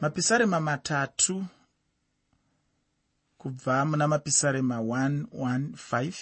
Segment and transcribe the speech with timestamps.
[0.00, 1.46] mapisarema matatu
[3.38, 6.12] kubva muna mapisarema 115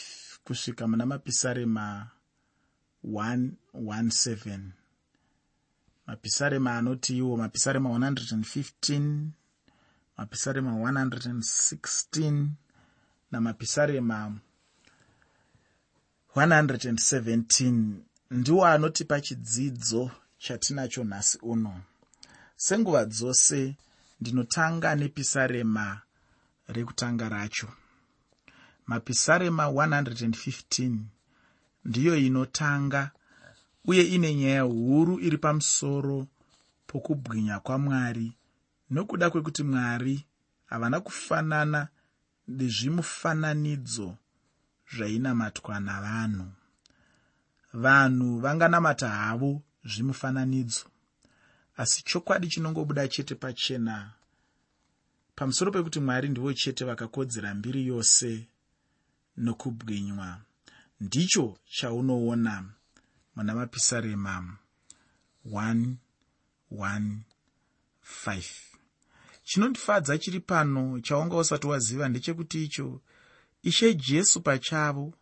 [0.44, 2.10] kusvika muna mapisarema
[3.04, 4.58] 117
[6.06, 9.26] mapisarema anoti iwo mapisarema 115
[10.16, 12.46] mapisarema 116
[13.30, 14.32] namapisarema
[16.36, 17.92] 117
[18.30, 21.80] ndiwo anotipa chidzidzo chatinacho nhasi uno
[22.66, 23.76] senguva dzose
[24.20, 26.00] ndinotanga nepisarema
[26.68, 27.68] rekutanga racho.
[28.86, 30.98] Mapisarema 115
[31.84, 33.10] ndiyo inotanga
[33.84, 36.26] uye ine nyaya huru iri pamusoro
[36.86, 38.32] pokubwinya kwamwari.
[38.90, 40.24] Nokuda kwekuti mwari
[40.66, 41.88] havana kufanana
[42.48, 44.16] nezvimufananidzo
[44.94, 46.48] zvainamatwa navanhu.
[47.72, 50.86] Vanhu vanganamata havo zvimufananidzo
[51.76, 54.12] asi chokwadi chinongobuda chete pachena
[55.36, 58.46] pamusoro pekuti mwari ndivo chete vakakodzera mbiri yose
[59.36, 60.40] nokubwinywa
[61.00, 62.64] ndicho chaunoona
[63.36, 64.56] muna mapisarema.
[65.46, 65.96] 115
[69.44, 73.00] chinondifadza chiri pano chaunga usati waziva ndechekuti icho
[73.62, 75.14] ishe jesu pachavo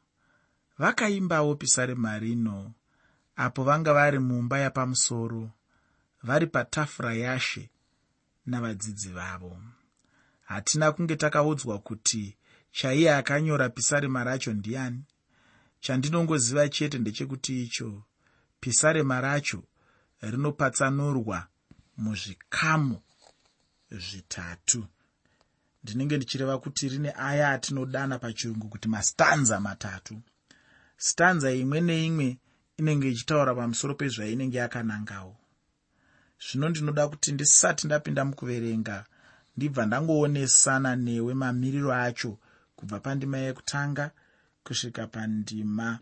[0.79, 2.73] vakaimbawo pisarema rino
[3.37, 5.51] apo vanga vari mumba yapamusoro
[6.23, 7.71] vari patafura yashe
[8.47, 9.59] navadzidzi vavo.
[10.43, 12.37] Hatina kunge takaudzwa kuti
[12.73, 15.05] chaiye akanyora pisarema racho ndiani?
[15.81, 18.03] Chandinongoziva chete ndechekuti icho
[18.61, 19.63] pisarema racho
[20.21, 21.47] rinopatsanurwa
[21.97, 23.01] muzvikamu
[23.91, 24.87] zvitatu.
[25.83, 30.23] Ndinenge ndichireva kuti rine aya atinodana pachirungu kuti mastanza matatu.
[30.97, 32.39] Stanza imwe neimwe
[32.77, 35.42] inenge ichitaura pamusoro pezvainenge yakanangawo
[36.45, 38.97] zvino ndinoda kuti ndisati ndapinda mukuverenga
[39.57, 42.39] ndibva ndangoonesana newe mamiriro acho
[42.77, 44.05] kubva pandima yekutanga
[44.65, 45.99] kusvika pandima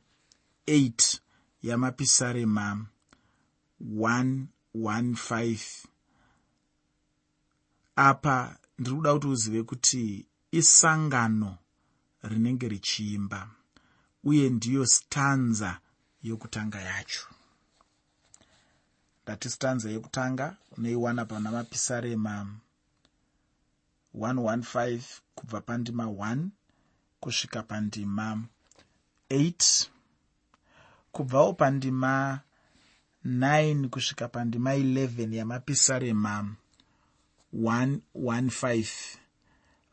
[0.66, 1.18] 8
[1.62, 2.86] yamapisarema
[3.80, 5.58] 115
[7.96, 8.36] apa
[8.78, 10.26] ndiri kuda kuti uzive kuti
[10.60, 11.58] isangano
[12.22, 13.50] rinenge richiimba
[14.24, 15.80] uye ndiyo stanza
[16.22, 17.26] yokutanga yacho
[19.22, 22.34] ndati stanza yekutanga unoiwana pana mapisarema
[24.14, 25.00] 115
[25.34, 26.48] kubva pandima 1
[27.20, 28.42] kusvika pandima
[29.30, 29.88] 8
[31.12, 32.40] kubvawo pandima
[33.24, 36.54] 9 kusvika pandima 11 yamapisarema
[37.54, 39.18] 115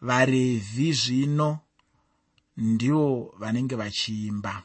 [0.02, 1.60] varevhi zvino
[2.58, 4.64] ndivo vanenge vachiimba.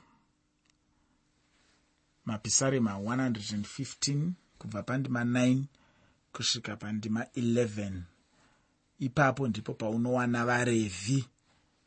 [2.25, 4.31] Mapisarema 115
[4.62, 5.62] kubva pandima 9
[6.33, 8.03] kusvika pandima 11
[8.99, 11.25] ipapo ndipo paunowana varevhi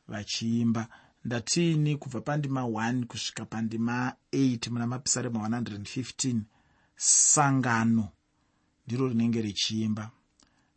[0.08, 0.88] vachiimba.
[1.25, 6.41] Ndatiini kubva pandima 1 kusvika pandima 8 muna mapisarema 115
[6.96, 8.09] sangano
[8.88, 10.12] ndiro rinenge richiimba.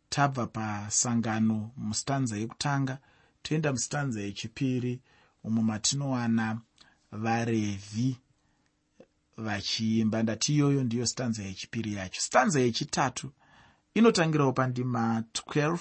[0.09, 2.97] Tabva pasangano mustanza yekutanga
[3.43, 5.01] toenda mustanza yechipiri
[5.43, 6.61] umo matinowana
[7.11, 8.17] varevhi
[9.43, 10.23] vachiimba.
[10.23, 12.21] Ndati iyoyo ndiyo stanza yechipiri yacho.
[12.21, 13.31] Stanza yechitatu
[13.93, 15.77] inotangirawo pandima 12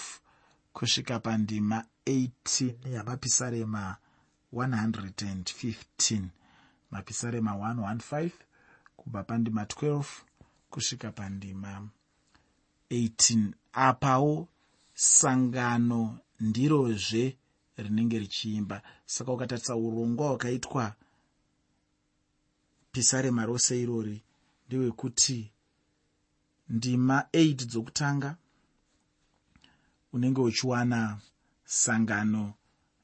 [0.72, 3.96] kusvika pandima 18 yamapisarema
[4.52, 6.22] 115
[6.91, 8.30] mapisarema 115
[8.96, 10.04] kubva pandima 12
[10.70, 11.88] kusvika pandima
[12.90, 14.48] 18 apawo
[14.94, 17.36] sangano ndirozve
[17.76, 18.82] rinenge richiimba.
[19.06, 20.94] Saka ukatarisa urongwa hwakaitwa
[22.93, 24.22] pisarema rose irori
[24.66, 25.53] ndewekuti
[26.69, 28.37] ndima 8 dzokutanga
[30.12, 31.21] unenge uchiwana
[31.65, 32.54] sangano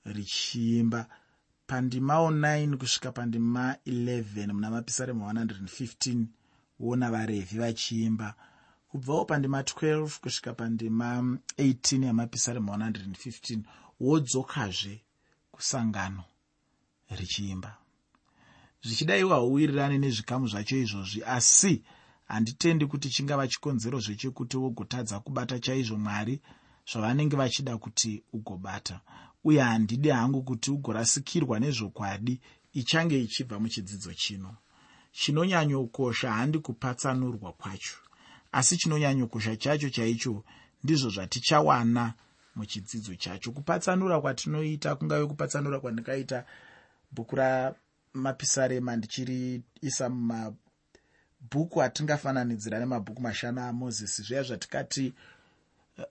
[0.04, 1.08] richiimba.
[1.66, 6.24] Pandimawo 9 kusvika pandima 11 muna mapisarema 115
[6.80, 8.34] woona varevhi vachiimba.
[8.88, 11.20] Kubvawo pandima 12 kusvika pandima
[11.58, 13.60] 18 yamapisarema 115
[14.00, 15.02] wodzokazve
[15.52, 16.24] kusangano
[17.10, 17.83] richiimba
[18.84, 21.82] zvichidaiwa uwirirane nezvikamu zvacho izvozvi asi
[22.28, 26.40] handitendi kuti chingava chikonzero zvechekuti wogotadza kubata chaizvo mwari
[26.90, 29.00] zvavanenge vachida kuti ugobata.
[29.44, 32.40] Uye handidi hangu kuti ugorasikirwa nezvokwadi
[32.72, 34.56] ichange ichibva muchidzidzo chino.
[35.12, 37.96] Chinonyanyokosha handi kupatsanurwa kwacho.
[38.52, 40.44] Asi chinonyanyokosha chacho chaicho
[40.84, 42.14] ndizvo zvatichawana
[42.56, 43.52] muchidzidzo chacho.
[43.52, 46.44] Kupatsanura kwatinoita kungave kupatsanura kwandikaita
[47.12, 47.36] bhuku
[48.14, 54.22] ramapisarema ndichiriisa mumabhuku atingafananidzira nemabhuku mashanu amozisi.
[54.22, 55.14] Zviya zvatikati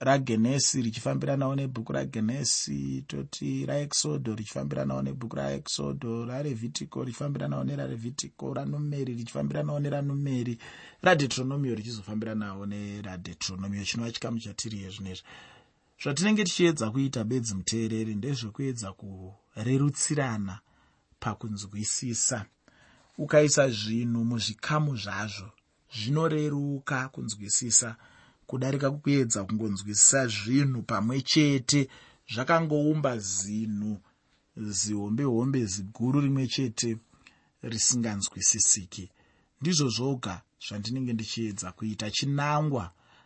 [0.00, 10.58] ragenesi richifambiranawo nebhuku ragenesi toti raexodo richifambiranawo nebhuku raexodo rarevhitico richifambiranawo nerarevhitico ranumeri richifambiranawo neranumeri
[11.02, 15.24] radhetronomio richizofambiranawo neradhetronomio chinova chikamu chatiri yezvinezvi
[16.02, 20.58] zvatinenge tichiedza kuita bedzi muteereri ndezvekuedza kurerutsirana
[21.24, 22.38] pakunzwisisa
[23.18, 25.50] ukaisa zvinhu muzvikamu zvazvo
[25.96, 27.96] zvinoreruka kunzwisisa
[28.46, 31.80] kudarika kuedza kungonzwisisa zvinhu pamwe chete
[32.32, 33.92] zvakangoumba zinhu
[34.56, 36.98] zihombe hombe ziguru rimwe chete
[37.62, 39.04] risinganzwisisiki.
[39.60, 42.84] Ndizvo zvoga zvandinenge ndichiedza kuita chinangwa.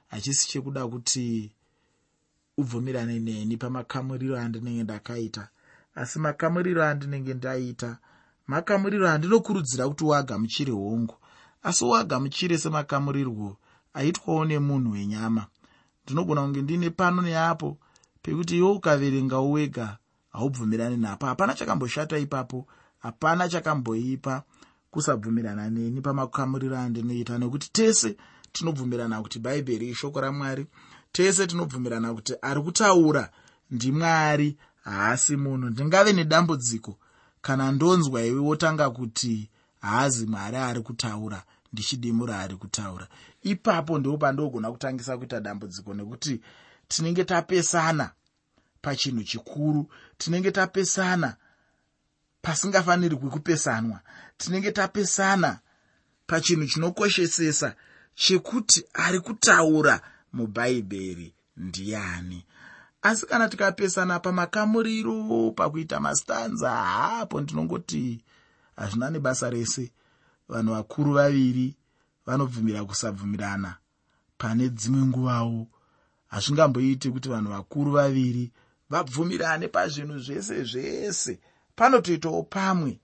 [0.09, 1.51] Hachisi chekuda kuti
[2.61, 5.49] ubvumirane neni pamakamuriro andinenge ndakaita
[6.01, 7.99] asi makamuriro andinenge ndaita
[8.47, 11.15] makamuriro andinokurudzira kuti wagamuchire hongu.
[11.63, 13.57] Asi wagamuchire semakamurirwo
[13.95, 15.47] aitwawo nemunhu wenyama.
[16.05, 17.79] Ndinogona kunge ndiine pano neapo
[18.23, 19.99] pekuti iwe ukaverengawo wega
[20.33, 21.27] haubvumirani napo.
[21.27, 22.67] Hapana chakamboshata ipapo
[22.99, 24.43] hapana chakamboipa
[24.91, 27.39] kusabvumirana neni pamakamuriro andinoita.
[27.39, 28.17] Nekuti tese
[28.53, 30.67] tinobvumirana kuti bhaibheri ishoko ramwari
[31.13, 33.31] tese tinobvumirana kuti ari kutaura
[33.71, 34.57] ndimwari
[34.89, 35.71] haasi munhu.
[35.71, 36.99] Ndingave nedambudziko
[37.43, 39.51] kana ndonzwa iwe wotanga kuti
[39.81, 41.43] haazi mwari ari kutaura
[41.73, 43.09] ndichidimura ari kutaura.
[43.43, 46.41] Ipapo ndo pandogona kutangisa kuita dambudziko nekuti
[46.89, 48.11] tinenge tapesana
[48.83, 51.37] pachinhu chikuru tinenge tapesana
[52.43, 54.01] pasingafanirwi kupesanwa
[54.39, 55.59] tinenge tapesana
[56.27, 57.75] pachinhu chinokoshesesa
[58.15, 60.01] chekuti ari kutaura
[60.33, 62.45] mubhaibheri ndiani
[63.09, 68.25] asi kana tikapesana pamakamuriro pakuita mastanza hapo ndinongoti
[68.77, 69.93] hazvina nebasa rese.
[70.49, 71.77] Vanhu vakuru vaviri
[72.27, 73.77] vanobvumira kusabvumirana.
[74.39, 75.67] Pane dzimwe nguvawo
[76.27, 78.53] hazvingamboiti kuti vanhu vakuru vaviri
[78.91, 81.41] vabvumirane pazvinhu zvese zvese.
[81.77, 83.01] Panotoitawo pamwe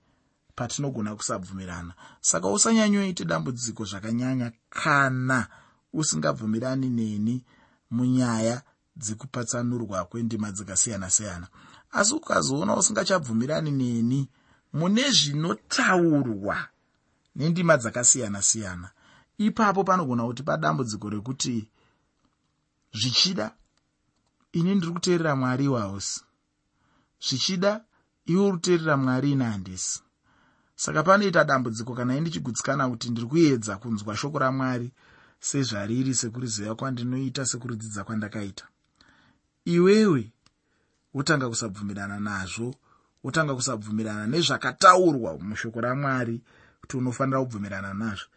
[0.55, 1.93] patinogona kusabvumirana.
[2.21, 5.47] Saka usanyanyoite dambudziko zvakanyanya kana
[5.93, 7.43] usingabvumirani neni
[7.91, 8.61] munyaya
[8.95, 11.47] dzekupatsanurwa kwendima dzakasiyana-siyana
[11.91, 14.29] asi ukazoona usingachabvumirani neni
[14.73, 16.57] mune zvinotaurwa
[17.35, 18.89] nendima dzakasiyana-siyana
[19.37, 21.67] ipapo panogona kuti padambudziko rekuti
[22.99, 23.51] zvichida
[24.57, 26.21] ini ndiri kuteerera mwari iwausi
[27.25, 27.71] zvichida
[28.25, 30.01] iwe uri kuteerera mwari ine handisi.
[30.75, 34.91] Saka panoita dambudziko kana i ndichigutsikana kuti ndiri kuedza kunzwa shoko ramwari
[35.39, 38.65] sezvariri sekuriziva kwandinoita sekuridzidza kwandakaita
[39.65, 40.31] iwewe
[41.13, 42.75] wotanga kusabvumirana nazvo
[43.23, 46.41] wotanga kusabvumirana nezvakataurwa mushoko ramwari
[46.81, 48.27] kuti unofanira kubvumirana nazvo.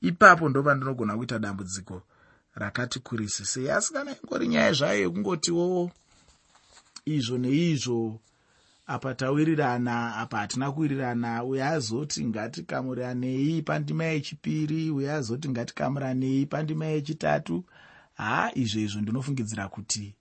[0.00, 2.02] Ipapo ndo pandinogona kuita dambudziko
[2.54, 5.90] rakati kurisisei asi kana ingori nyaya zvayo yekungotiwo
[7.04, 8.20] izvo neizvo
[8.86, 17.64] apa tawirirana apa hatina kuwirirana uye azoti ngatikamiranei pandima yechipiri uye azoti ngatikamiranei pandima yechitatu.
[18.14, 20.14] Haa izvo izvo ndinofungidzira kuti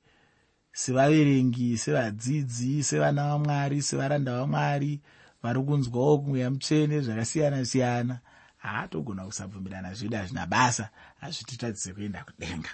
[0.78, 5.02] sevaverengi sevadzidzi sevana vamwari sevaranda vamwari
[5.44, 8.16] vari kunzwawo kumweya mutsvene zvakasiyana-siyana
[8.58, 10.90] haatogona kusabvumirana zvedu hazvina basa
[11.22, 12.70] hazvititadzise kuenda kudenga.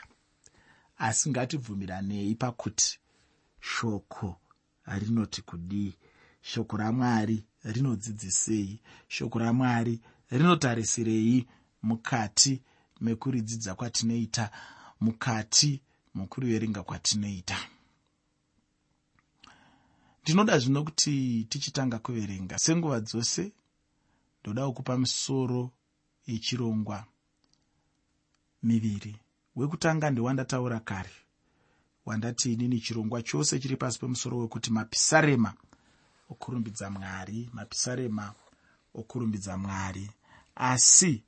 [0.97, 2.99] Asi ngatibvumiranei pakuti
[3.59, 4.35] shoko
[4.85, 5.93] rinoti kudii?
[6.41, 8.81] Shoko ramwari rinodzidzisei?
[9.07, 10.01] Shoko ramwari
[10.31, 11.47] rinotarisirei
[11.83, 12.61] mukati
[13.01, 14.49] mekuridzidza kwatinoita
[15.01, 15.81] mukati
[16.13, 17.57] mokuriverenga kwatinoita
[20.23, 22.57] ndinoda zvino kuti tichitanga kuverenga.
[22.59, 23.51] Senguva dzose
[24.41, 25.71] ndoda kukupa misoro
[26.27, 27.05] yechirongwa
[28.63, 29.15] miviri.
[29.55, 31.15] Wekutanga ndewandataura kare
[32.05, 35.53] wandati inini chirongwa chose chiri pasi pemusoro wekuti mapisarema
[36.29, 38.33] okurumbidza mwari mapisarema
[38.95, 40.11] okurumbidza mwari.
[40.55, 41.23] Asi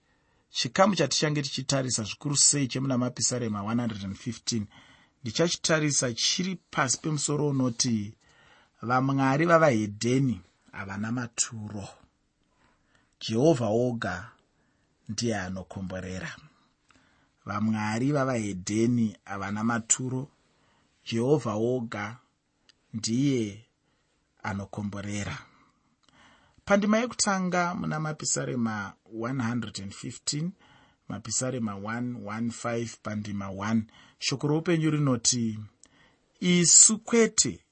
[0.49, 4.65] chikamu chatichange tichitarisa zvikuru sei chemuna mapisarema 115
[5.21, 8.13] ndichachitarisa chiri pasi pemusoro unoti
[8.85, 11.87] vamwari vavahedheni havana maturo.
[13.19, 14.31] Jehovha oga
[15.09, 16.35] ndiye anokomborera.
[17.45, 20.27] Vamwari vavahedheni havana maturo.
[21.05, 22.17] Jehovha oga
[22.93, 23.65] ndiye
[24.43, 25.37] anokomborera.
[26.65, 30.49] Pandima yekutanga muna mapisarema 115
[31.07, 33.81] mapisarema 115 pandima 1
[34.19, 35.59] shoko roupenyu rinoti
[36.39, 37.64] isu kwete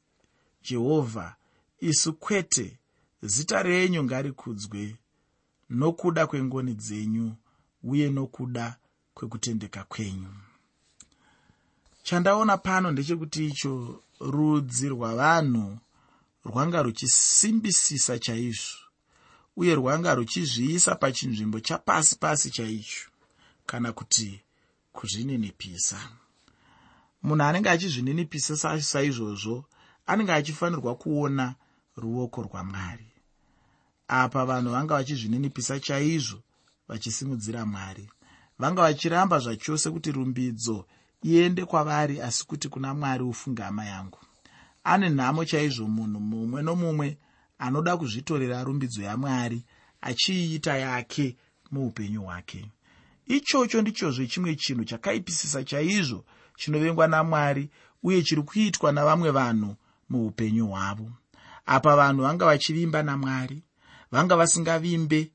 [0.63, 1.35] jehovha
[1.79, 2.77] isu kwete
[3.21, 4.95] zita renyu ngarikudzwe
[5.69, 7.35] nokuda kwengoni dzenyu
[7.83, 8.75] uye nokuda
[9.13, 10.33] kwekutendeka kwenyu.
[12.03, 15.77] Chandaona pano ndechekuti icho rudzi rwavanhu
[16.45, 18.77] rwanga ruchisimbisisa chaizvo
[19.55, 23.09] uye rwanga ruchizviisa pachinzvimbo chapasi pasi chaicho
[23.65, 24.41] kana kuti
[24.93, 25.99] kuzvininipisa.
[27.23, 29.65] Munhu anenge achizvininipisa saizvozvo
[30.05, 31.55] anenge achifanirwa kuona
[31.97, 33.07] ruoko rwamwari.
[34.07, 36.39] Apa vanhu vanga vachizvininipisa chaizvo
[36.87, 38.09] vachisimudzira mwari.
[38.59, 40.85] Vanga vachiramba zvachose kuti rumbidzo
[41.23, 44.19] iende kwavari asi kuti kuna mwari ufunge hama yangu.
[44.83, 47.17] Ane nhamo chaizvo munhu mumwe nomumwe
[47.57, 49.63] anoda kuzvitorera rumbidzo yamwari
[50.01, 51.37] achiiita yake
[51.71, 52.71] muupenyu hwake.
[53.25, 56.25] Ichocho ndichozve chimwe chinhu chakaipisisa chaizvo
[56.57, 57.69] chinovengwa namwari
[58.03, 59.75] uye chiri kuitwa navamwe vanhu
[60.13, 61.09] muupenyu hwavo.
[61.65, 63.63] Apa vanhu vanga vachivimba namwari
[64.11, 65.31] vanga vasingavimbe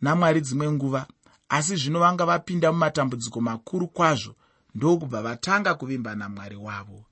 [0.00, 1.06] namwari dzimwe nguva
[1.48, 4.34] asi zvino vanga vapinda mumatambudziko makuru kwazvo
[4.74, 7.04] ndokubva vatanga kuvimba namwari wavo.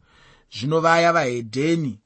[0.55, 2.01] Zvino vaya vahedheni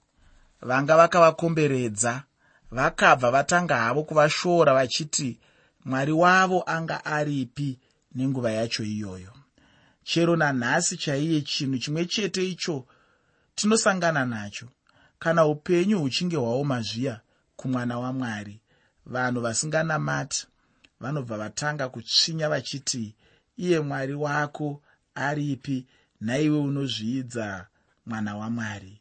[0.63, 2.23] vanga vakavakomberedza
[2.71, 5.39] vakabva vatanga havo kuvashora vachiti
[5.85, 7.79] mwari wavo anga aripi
[8.15, 9.33] nenguva yacho iyoyo?
[10.05, 12.87] Chero nanhasi chaiye chinhu chimwe chete icho
[13.55, 14.69] tinosangana nacho.
[15.19, 17.21] Kana upenyu huchinge hwaoma zviya
[17.57, 18.61] kumwana wamwari
[19.07, 20.47] vanhu vasinganamati
[21.01, 23.15] vanobva vatanga kutsvinya vachiti
[23.57, 24.83] iye mwari wako
[25.15, 25.87] aripi?
[26.21, 27.67] Naiwe unozviidza
[28.07, 29.01] mwana wamwari?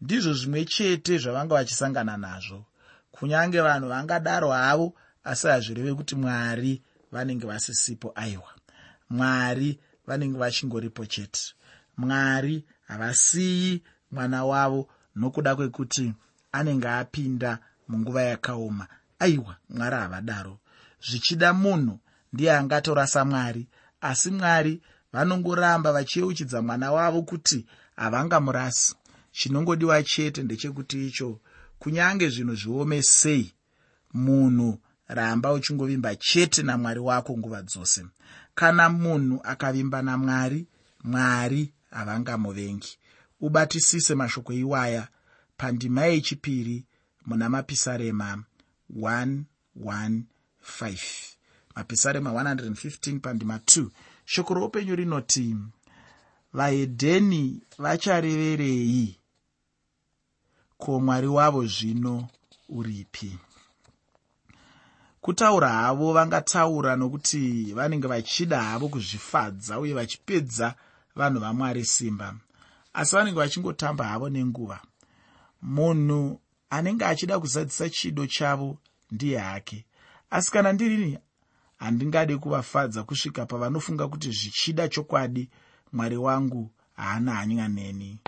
[0.00, 2.64] Ndizvo zvimwe chete zvavanga vachisangana nazvo.
[3.12, 8.52] Kunyange vanhu vangadaro havo asi hazvireve kuti mwari vanenge vasisipo aiwa.
[9.10, 11.40] Mwari vanenge vachingoripo chete.
[11.96, 16.12] Mwari havasiyi mwana wavo nokuda kwekuti
[16.52, 18.86] anenge apinda munguva yakaoma.
[19.18, 20.58] Aiwa mwari havadaro.
[21.10, 21.98] Zvichida munhu
[22.32, 23.68] ndiye angatorasa mwari
[24.00, 27.66] asi mwari vanongoramba vachiyeuchidza mwana wavo kuti
[27.96, 28.94] havangamurasi.
[29.32, 31.40] Chinongodiwa chete ndechekuti icho
[31.78, 33.52] kunyange zvinhu zviome sei
[34.14, 34.78] munhu
[35.08, 38.06] ramba uchingovimba chete namwari wako nguva dzose.
[38.54, 40.66] Kana munhu akavimba namwari
[41.04, 42.98] mwari havangamuvengi.
[43.40, 45.08] Ubatisise mashoko iwaya
[45.56, 46.84] pandima yechipiri
[47.26, 48.44] muna mapisarema
[48.96, 49.44] 115
[51.74, 53.88] mapisarema 115 pandima 2
[54.24, 55.56] shoko roupenyu rinoti
[56.52, 59.18] vahedheni vachareverei?
[60.78, 62.28] Ko mwari wavo zvino
[62.68, 63.38] uripi?
[65.20, 70.74] Kutaura havo vangataura nokuti vanenge vachida havo kuzvifadza uye vachipedza
[71.18, 72.34] vanhu vamwari simba.
[72.92, 74.80] Asi vanenge vachingotamba havo nenguva
[75.62, 78.78] munhu anenge achida kuzadzisa chido chavo
[79.10, 79.84] ndiye hake.
[80.30, 81.18] Asi kana ndirini
[81.78, 85.48] handingade kuvafadza kusvika pavanofunga kuti zvichida chokwadi
[85.92, 88.18] mwari wangu haana hanya neni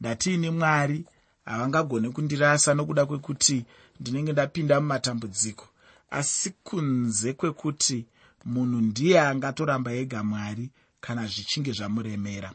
[0.00, 1.04] ndatiini mwari?
[1.44, 3.64] Havangagone kundirasa nokuda kwekuti
[4.00, 5.68] ndinenge ndapinda mumatambudziko.
[6.10, 8.06] Asi kunze kwekuti
[8.44, 12.50] munhu ndiye angatoramba ega mwari kana zvichinge zvamuremera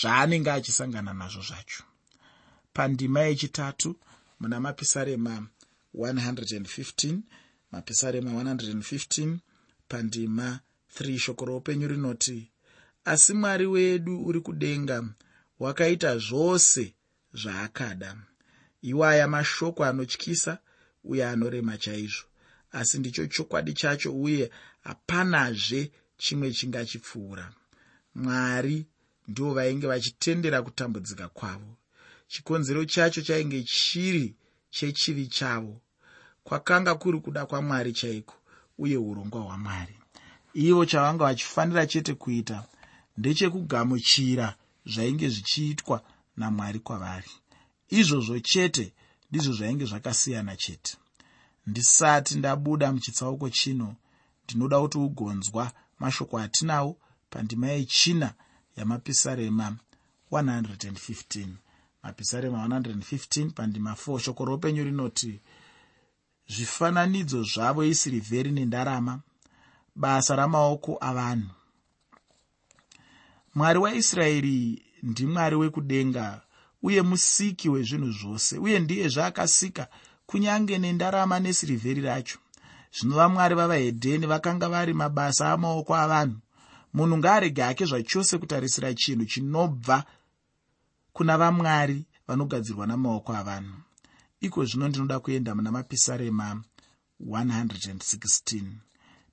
[0.00, 1.84] zvaanenge achisangana nazvo zvacho.
[2.72, 3.96] Pandima yechitatu
[4.40, 5.46] muna mapisarema
[5.94, 7.18] 115
[7.72, 9.38] mapisarema 115
[9.88, 10.60] pandima
[11.00, 12.50] 3 shoko roupenyu rinoti
[13.04, 15.04] asi mwari wedu uri kudenga
[15.58, 16.94] wakaita zvose
[17.34, 18.16] zvaakada.
[18.82, 20.58] Iwaya mashoko anotyisa
[21.04, 22.24] uye anorema chaizvo.
[22.72, 27.52] Asi ndicho chokwadi chacho uye hapanazve chimwe chingachipfuura
[28.14, 28.86] mwari
[29.28, 31.76] ndivo vainge vachitendera kutambudzika kwavo.
[32.28, 34.34] Chikonzero chacho chainge chiri
[34.70, 35.80] chechivi chavo.
[36.44, 38.34] Kwakanga kuri kuda kwamwari chaiko
[38.78, 39.94] uye urongwa hwamwari?
[40.54, 42.64] Ivo chavanga vachifanira chete kuita
[43.18, 46.02] ndechekugamuchira zvainge zvichiitwa
[46.36, 47.30] namwari kwavari.
[47.88, 48.92] Izvozvo chete
[49.30, 50.96] ndizvo zvainge zvakasiyana chete.
[51.66, 53.96] Ndisati ndabuda muchitsauko chino
[54.44, 56.96] ndinoda kuti ugonzwa mashoko atinawo
[57.32, 58.34] pandima yechina
[58.76, 59.76] yamapisarema
[60.32, 61.46] 115
[62.02, 65.40] mapisarema 115 pandima 4 shoko roupenyu rinoti
[66.48, 69.20] zvifananidzo zvavo isirivheri nendarama
[69.94, 71.50] basa ramaoko avanhu.
[73.54, 76.40] Mwari waisraeri ndimwari wekudenga
[76.82, 79.88] uye musiki wezvinhu zvose uye ndiye zvaakasika
[80.26, 82.38] kunyange nendarama nesirivheri racho.
[82.96, 86.38] Zvino vamwari vavahedheni vakanga vari mabasa amaoko avanhu
[86.92, 90.04] munhu ngaarege hake zvachose kutarisira chinhu chinobva
[91.12, 93.78] kuna vamwari vanogadzirwa namaoko avanhu.
[94.40, 96.62] Iko zvino ndinoda kuenda muna mapisarema
[97.20, 98.64] 116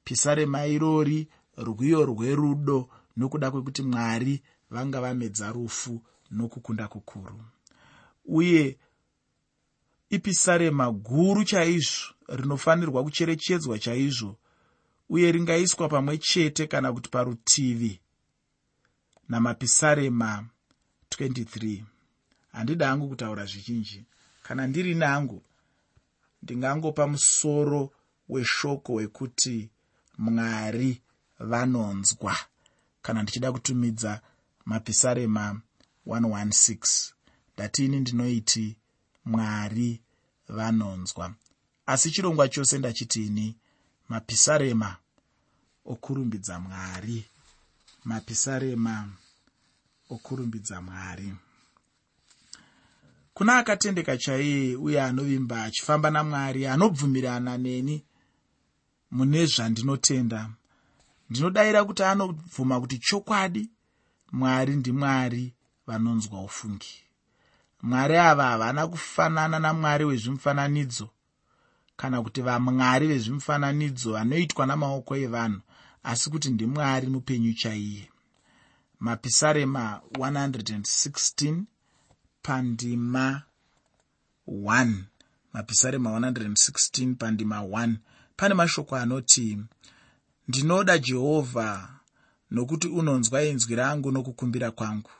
[0.04, 6.01] pisarema irori rwiyo rwerudo nokuda kwekuti mwari vanga vamedza rufu
[6.32, 7.42] nokukunda kukuru.
[8.25, 8.78] Uye
[10.10, 14.36] ipisarema guru chaizvo rinofanirwa kucherechedzwa chaizvo
[15.10, 18.00] uye ringaiswa pamwe chete kana kuti parutivi.
[19.30, 20.46] Namapisarema
[21.12, 21.84] 23
[22.51, 24.06] handida hangu kutaura zvichinji
[24.44, 25.44] kana ndiri nangu
[26.44, 27.92] ndingangopa musoro
[28.30, 29.70] weshoko wekuti
[30.18, 31.01] mwari
[31.39, 32.36] vanonzwa
[33.01, 34.22] kana ndichida kutumidza
[34.66, 35.62] mapisarema
[36.08, 37.12] 116
[37.54, 38.78] ndatini ndinoiti
[39.25, 40.01] mwari
[40.48, 41.34] vanonzwa.
[41.86, 43.56] Asi chirongwa chose ndachitini
[44.10, 44.96] mapisarema
[45.86, 47.25] okurumbidza mwari.
[48.06, 49.10] Mapisarema
[50.10, 51.34] okurumbidza mwari.
[53.34, 58.06] Kuna akatendeka chaiye uye anovimba achifamba namwari anobvumirana neni.
[59.12, 60.50] Mune zvandinotenda.
[61.30, 63.70] Ndinodayira kuti anobvuma kuti chokwadi
[64.32, 65.54] mwari ndimwari
[65.88, 67.04] vanonzwa ufungi.
[67.82, 71.10] Mwari ava havana kufanana namwari wezvimufananidzo
[72.00, 75.62] kana kuti vamwari vezvimufananidzo vanoitwa namaoko evanhu
[76.03, 78.10] asi kuti ndimwari mupenyu chaiye.
[79.00, 81.63] Mapisarema 116
[82.41, 83.41] pandima
[84.48, 84.94] 1
[85.53, 87.96] mapisarema 116 pandima 1
[88.38, 89.58] pane mashoko anoti
[90.48, 92.00] ndinoda jehovha
[92.51, 95.12] nokuti unonzwa inzwi rangu nokukumbira kwangu.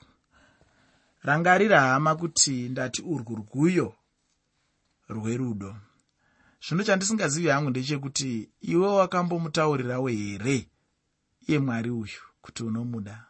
[1.24, 3.95] Rangarira hama kuti ndati urwu rwuyo
[5.09, 5.75] rwerudo
[6.68, 10.68] zvino chandisingazivi hangu ndechekuti iwe wakambomutaurirawo here
[11.48, 13.25] iye mwari uyu kuti unomuda?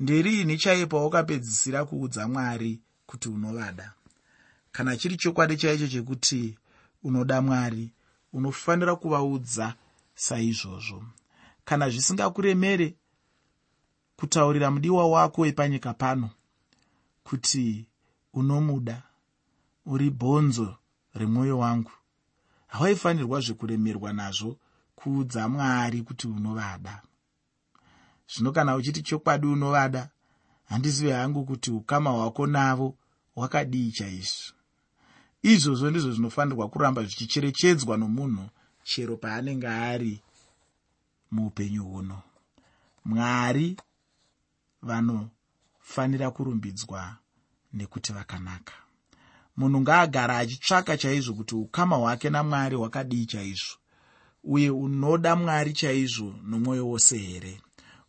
[0.00, 3.92] Nderiini chaipo wakapedzisira kuudza mwari kuti unovada?
[4.72, 6.58] Kana chiri chokwadi chaicho chekuti
[7.02, 7.90] unoda mwari
[8.32, 9.74] unofanira kuvaudza
[10.14, 11.04] saizvozvo.
[11.64, 12.94] Kana zvisingakuremere
[14.16, 16.30] kutaurira mudiwa wako wepanyika pano
[17.24, 17.86] kuti
[18.34, 19.02] unomuda
[19.86, 20.76] uri bhonzo
[21.14, 21.90] remwoyo wangu
[22.66, 24.58] hawaifanirwa zvekuremerwa nazvo
[24.94, 27.02] kuudza mwari kuti unovada.
[28.34, 30.10] Zvino kana uchiti chokwadi unovada
[30.64, 32.96] handizive hangu kuti ukama hwako navo
[33.34, 34.52] hwakadii chaizvo.
[35.42, 38.48] Izvozvo ndizvo zvinofanirwa kuramba zvichicherechedzwa nomunhu
[38.82, 40.22] chero paanenge ari
[41.30, 42.22] muupenyu huno.
[43.04, 43.76] Mwari
[44.82, 47.16] vanofanira kurumbidzwa
[47.72, 48.85] nekuti vakanaka
[49.56, 53.74] munhu ngaagara achitsvaka chaizvo kuti ukama hwake namwari hwakadii chaizvo.
[54.44, 57.60] Uye unoda mwari chaizvo nomwoyo wose here?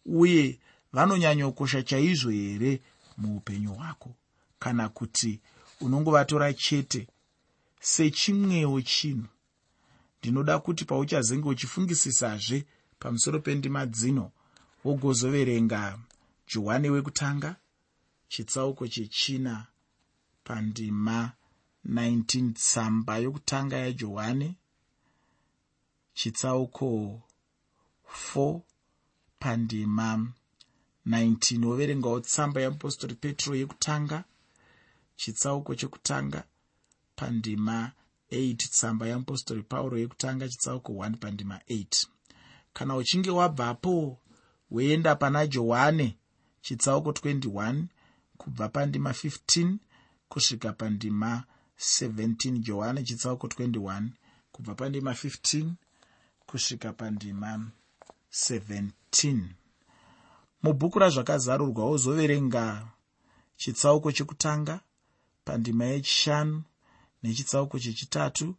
[0.06, 0.60] Uye
[0.94, 2.82] vanonyanyokosha chaizvo here
[3.18, 4.16] muupenyu hwako?
[4.60, 5.40] Kana kuti
[5.82, 7.08] unongovatora chete
[7.80, 9.28] sechimwewo chinhu?
[10.20, 12.66] Ndinoda kuti pauchazenge uchifungisisazve
[13.00, 14.32] pamusoro pendima dzino
[14.84, 16.00] wogozoverenga
[16.48, 17.56] johani wekutanga
[18.28, 19.66] chitsauko chechina
[20.48, 21.32] pandima
[21.86, 24.50] 19 tsamba yokutanga yajohani
[26.14, 27.22] chitsauko
[28.36, 28.60] 4
[29.40, 30.28] pandima
[31.08, 34.24] 19 woverengawo tsamba yeapostori petro yekutanga
[35.16, 36.44] chitsauko chekutanga
[37.16, 37.92] pandima
[38.32, 42.08] 8 tsamba yeapostori pauro yekutanga chitsauko 1 pandima 8
[42.74, 44.20] kana uchinge wabvapo
[44.72, 46.18] woenda pana johani
[46.62, 47.84] chitsauko 21
[48.38, 49.76] kubva pandima 15
[50.30, 51.44] kusvika pandima
[51.80, 54.10] 17 johani chitsauko 21
[54.52, 55.72] kubva pandima 15
[56.46, 57.72] kusvika pandima
[58.32, 59.42] 17
[60.64, 62.88] mubhuku razvakazarurwa wozoverenga
[63.58, 64.80] chitsauko chekutanga
[65.46, 66.64] pandima yechishanu
[67.24, 68.56] nechitsauko chechitatu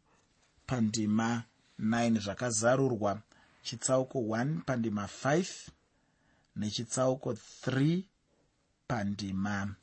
[0.66, 1.42] pandima
[1.80, 3.22] 9 zvakazarurwa.
[3.62, 5.68] Chitsauko 1 pandima 5
[6.56, 8.02] nechitsauko 3
[8.88, 9.74] pandima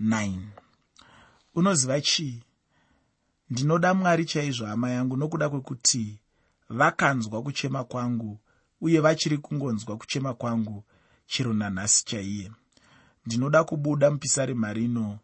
[0.00, 0.61] 9
[1.54, 2.42] unoziva chii?
[3.50, 6.18] Ndinoda mwari chaizvo hama yangu nokuda kwekuti
[6.68, 8.38] vakanzwa kuchema kwangu
[8.80, 10.84] uye vachiri kungonzwa kuchema kwangu
[11.26, 12.52] chero nanhasi chaiye.
[13.26, 15.18] Ndinoda kubuda mupisarema rino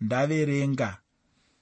[0.00, 0.98] ndaverenga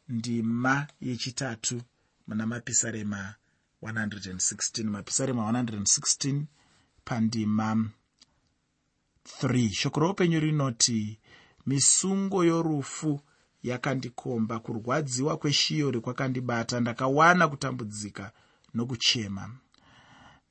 [0.08, 1.82] ndima yechitatu
[2.26, 3.34] muna mapisarema
[3.82, 6.42] 116 mapisarema 116
[7.04, 7.88] pandima
[9.42, 11.18] 3 shoko roupenyu rinoti
[11.66, 13.20] misungo yorufu
[13.62, 14.58] yakandikomba.
[14.58, 16.80] Kurwadziwa kweshiyori kwakandibata.
[16.80, 18.32] Ndakawana kutambudzika
[18.74, 19.50] nokuchema.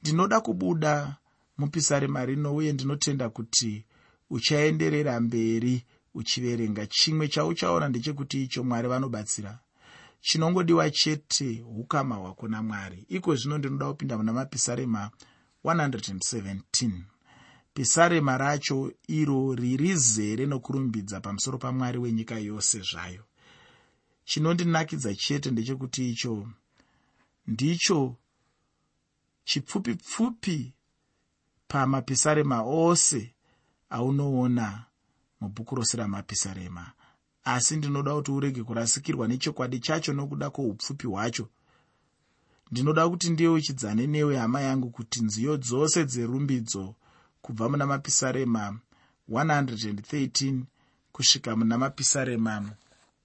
[0.01, 1.15] Ndinoda kubuda
[1.57, 3.85] mupisarema rino uye ndinotenda kuti
[4.29, 6.87] uchaenderera mberi uchiverenga.
[6.87, 9.59] Chimwe chauchaona ndechekuti icho mwari vanobatsira.
[10.21, 13.05] Chinongodiwa chete ukama hwako namwari.
[13.09, 15.11] Iko zvino ndinoda kupinda muna mapisarema
[15.65, 16.91] 117
[17.77, 23.23] pisarema racho iro riri zere nokurumbidza pamusoro pamwari wenyika yose zvayo.
[24.25, 26.49] Chinondinakidza chete ndechekuti icho
[27.47, 28.15] ndicho
[29.43, 30.73] chipfupi pfupi
[31.67, 33.35] pamapisarema ose
[33.89, 34.85] aunoona
[35.41, 36.91] mubhuku rose ramapisarema
[37.43, 41.49] asi ndinoda kuti urege kurasikirwa nechokwadi chacho nokuda kwoupfupi hwacho.
[42.71, 46.95] Ndinoda kuti ndiyeuchidzane newe hama yangu kuti nziyo dzose dzerumbidzo
[47.47, 48.79] kubva muna mapisarema
[49.29, 50.61] 113
[51.11, 52.71] kusvika muna mapisarema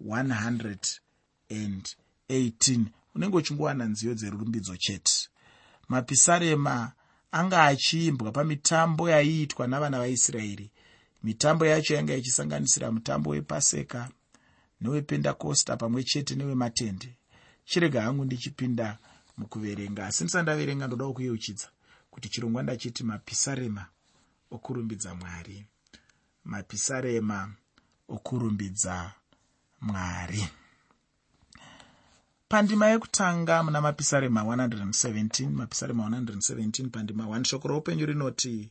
[0.07, 5.29] 118 unenge uchingowana nziyo dzerumbidzo chete.
[5.89, 6.93] Mapisarema
[7.33, 10.71] anga achiimbwa pamitambo yaiitwa navana vaisraeri
[11.23, 14.11] mitambo yacho yanga ichisanganisira mutambo wepaseka
[14.81, 17.17] newependakosta pamwe chete newematende.
[17.65, 18.99] Chirega hangu ndichipinda
[19.39, 20.07] mukuverenga.
[20.07, 21.69] Asi ndisandaverenga ndodawo kuyeuchidza
[22.11, 23.87] kuti chirongwa ndachiti mapisarema
[24.55, 25.67] okurumbidza mwari.
[26.45, 27.53] Mapisarema
[28.09, 29.13] okurumbidza
[29.81, 30.49] mwari.
[32.49, 38.71] Pandima yekutanga muna mapisarema 117 mapisarema 117 pandima 1 shoko roupenyu rinoti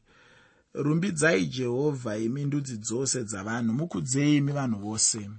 [0.74, 5.30] rumbidzai jehovha imi ndudzi dzose dzavanhu mukudzei imi vanhu vose.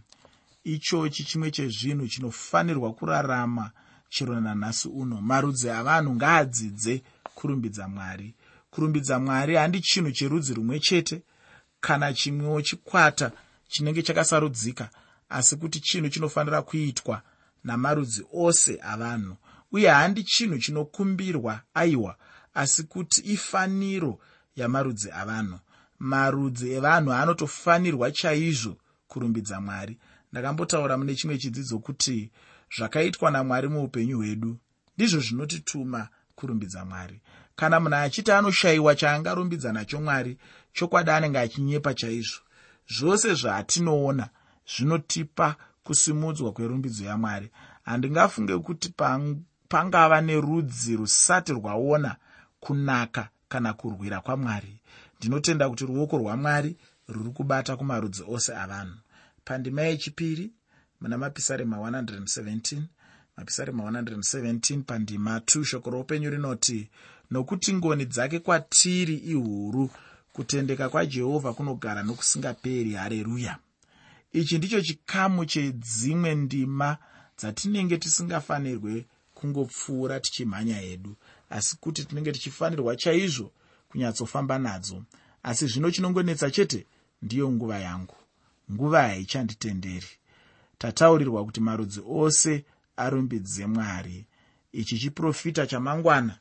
[0.64, 3.70] Ichochi chimwe chezvinhu chinofanirwa kurarama
[4.08, 5.20] chero nanhasi uno.
[5.20, 7.02] Marudzi avanhu ngaadzidze
[7.34, 8.34] kurumbidza mwari
[8.72, 11.22] kurumbidza mwari handi chinhu cherudzi rumwe chete
[11.80, 13.32] kana chimwewo chikwata
[13.68, 14.90] chinenge chakasarudzika
[15.28, 17.22] asi kuti chinhu chinofanira kuitwa
[17.64, 19.36] namarudzi ose avanhu.
[19.72, 22.16] Uye handi chinhu chinokumbirwa aiwa
[22.54, 24.18] asi kuti ifaniro
[24.56, 25.58] yamarudzi avanhu.
[25.98, 28.76] Marudzi evanhu anotofanirwa chaizvo
[29.08, 29.98] kurumbidza mwari.
[30.32, 32.30] Ndakambotaura mune chimwe chidzidzo kuti
[32.76, 34.58] zvakaitwa namwari muupenyu hwedu
[34.96, 37.20] ndizvo zvinotituma kurumbidza mwari
[37.56, 40.38] kana munhu achiti anoshayiwa chaangarumbidza nacho mwari
[40.72, 42.40] chokwadi anenge achinyepa chaizvo.
[42.94, 44.28] Zvose zvatinoona
[44.72, 47.50] zvinotipa kusimudzwa kwerumbidzo yamwari.
[47.82, 48.88] Handingafunge kuti
[49.68, 52.16] pangava nerudzi rusati rwaona
[52.60, 54.80] kunaka kana kurwira kwamwari.
[55.18, 56.76] Ndinotenda kuti ruoko rwamwari
[57.08, 58.98] rwuri kubata kumarudzi ose avanhu.
[59.44, 60.52] Pandima yechipiri
[61.00, 62.82] muna mapisarema 117
[63.36, 66.90] mapisarema 117 pandima 2 shoko roupenyu rinoti
[67.32, 69.90] nokuti ngoni dzake kwatiri ihuru
[70.32, 72.92] kutendeka kwajehovha kunogara nokusingaperi.
[72.92, 73.58] Hareruya
[74.32, 76.96] ichi ndicho chikamu chedzimwe ndima
[77.38, 81.16] dzatinenge tisingafanirwe kungopfuura tichimhanya hedu
[81.50, 83.52] asi kuti tinenge tichifanirwa chaizvo
[83.88, 85.02] kunyatsofamba nadzo.
[85.42, 86.86] Asi zvino chinongonetsa chete
[87.22, 88.16] ndiyo nguva yangu.
[88.72, 90.06] Nguva haichanditenderi.
[90.78, 92.64] Tataurirwa kuti marudzi ose
[92.96, 94.26] arumbidze mwari.
[94.72, 96.38] Ichi chiprofita chamangwana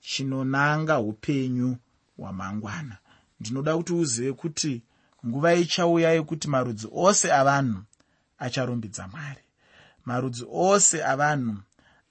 [0.00, 1.76] chinonanga upenyu
[2.18, 2.96] hwamangwana.
[3.40, 4.82] Ndinoda kuti uzive kuti
[5.26, 7.82] nguva ichauya yekuti marudzi ose avanhu
[8.38, 9.42] acharumbidza mwari.
[10.04, 11.56] Marudzi ose avanhu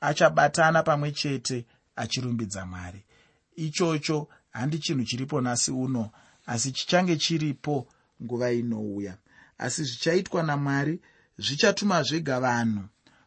[0.01, 3.03] achabatana pamwe chete achirumbidza mwari.
[3.55, 6.09] Ichocho handi chinhu chiripo nhasi uno
[6.45, 7.87] asi chichange chiripo
[8.23, 9.17] nguva inouya.
[9.57, 11.01] Asi zvichaitwa namwari
[11.37, 12.83] zvichatuma zvega vanhu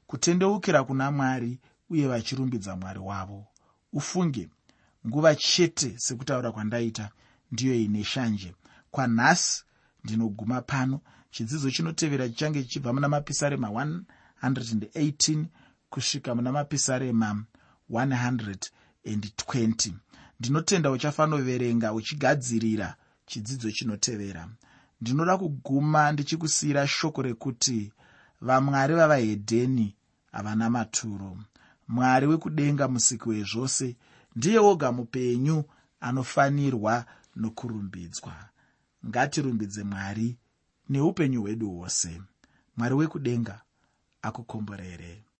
[0.06, 1.58] kutendeukira kuna mwari
[1.90, 3.46] uye vachirumbidza mwari wavo
[3.92, 4.48] ufunge
[5.06, 7.10] nguva chete sekutaura kwandaita.
[7.52, 8.54] Ndiyo ine shanje.
[8.90, 9.64] Kwanhasi
[10.04, 11.00] ndinoguma pano
[11.30, 15.44] chidzidzo chinotevera chichange chichibva muna mapisarema 118
[15.90, 17.44] kusvika muna mapisarema
[17.90, 19.92] 120
[20.40, 24.48] ndinotenda uchafanoverenga uchigadzirira chidzidzo chinotevera.
[25.00, 27.92] Ndinoda kuguma ndichikusiyira shoko rekuti
[28.40, 29.96] vamwari vavahedheni
[30.32, 31.38] havana maturo
[31.88, 33.96] mwari wekudenga musiki wezvose
[34.36, 35.64] ndiye woga mupenyu
[36.00, 38.34] anofanirwa nokurumbidzwa.
[39.06, 40.36] Ngatirumbidze mwari
[40.88, 42.22] neupenyu hwedu hwose.
[42.76, 43.60] Mwari wekudenga
[44.22, 45.22] akukomborere